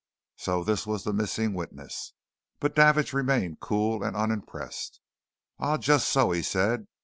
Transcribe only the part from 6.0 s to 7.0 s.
so!" he said.